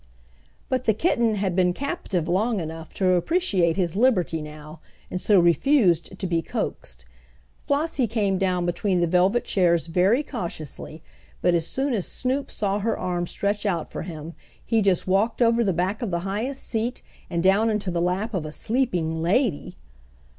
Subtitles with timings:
[0.67, 4.79] But the kitten had been captive long enough to appreciate his liberty now,
[5.11, 7.05] and so refused to be coaxed.
[7.67, 11.03] Flossie came down between the velvet chairs very cautiously,
[11.43, 14.33] but as soon as Snoop saw her arm stretch out for him,
[14.65, 18.33] he just walked over the back of the highest seat and down into the lap
[18.33, 19.75] of a sleeping lady!